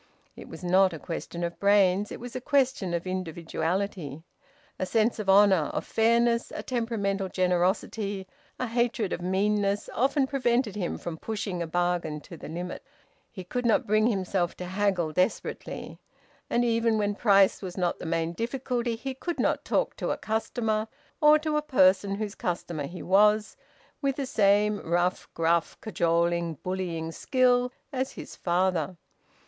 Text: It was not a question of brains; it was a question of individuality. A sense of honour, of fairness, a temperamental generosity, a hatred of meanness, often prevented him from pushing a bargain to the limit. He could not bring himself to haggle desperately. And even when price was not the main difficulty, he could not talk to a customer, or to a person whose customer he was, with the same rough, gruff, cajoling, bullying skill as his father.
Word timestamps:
It 0.35 0.47
was 0.49 0.63
not 0.63 0.93
a 0.93 0.97
question 0.99 1.43
of 1.43 1.59
brains; 1.59 2.11
it 2.11 2.19
was 2.19 2.35
a 2.35 2.41
question 2.41 2.95
of 2.95 3.05
individuality. 3.05 4.23
A 4.79 4.85
sense 4.87 5.19
of 5.19 5.29
honour, 5.29 5.69
of 5.75 5.85
fairness, 5.85 6.51
a 6.55 6.63
temperamental 6.63 7.29
generosity, 7.29 8.25
a 8.59 8.65
hatred 8.65 9.13
of 9.13 9.21
meanness, 9.21 9.91
often 9.93 10.25
prevented 10.25 10.75
him 10.75 10.97
from 10.97 11.19
pushing 11.19 11.61
a 11.61 11.67
bargain 11.67 12.19
to 12.21 12.35
the 12.35 12.47
limit. 12.49 12.83
He 13.31 13.43
could 13.43 13.63
not 13.63 13.85
bring 13.85 14.07
himself 14.07 14.57
to 14.57 14.65
haggle 14.65 15.13
desperately. 15.13 15.99
And 16.49 16.65
even 16.65 16.97
when 16.97 17.13
price 17.13 17.61
was 17.61 17.77
not 17.77 17.99
the 17.99 18.07
main 18.07 18.33
difficulty, 18.33 18.95
he 18.95 19.13
could 19.13 19.39
not 19.39 19.63
talk 19.63 19.95
to 19.97 20.09
a 20.09 20.17
customer, 20.17 20.87
or 21.21 21.37
to 21.37 21.57
a 21.57 21.61
person 21.61 22.15
whose 22.15 22.33
customer 22.33 22.87
he 22.87 23.03
was, 23.03 23.55
with 24.01 24.15
the 24.15 24.25
same 24.25 24.79
rough, 24.79 25.29
gruff, 25.35 25.77
cajoling, 25.79 26.55
bullying 26.63 27.11
skill 27.11 27.71
as 27.93 28.13
his 28.13 28.35
father. 28.35 28.97